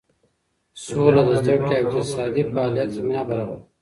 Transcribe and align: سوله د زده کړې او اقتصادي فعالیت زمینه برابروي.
سوله 0.83 1.21
د 1.27 1.29
زده 1.39 1.55
کړې 1.63 1.77
او 1.79 1.85
اقتصادي 1.87 2.43
فعالیت 2.51 2.89
زمینه 2.97 3.21
برابروي. 3.27 3.61